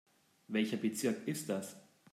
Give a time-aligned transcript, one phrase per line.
[0.47, 1.75] Welcher Bezirk ist das?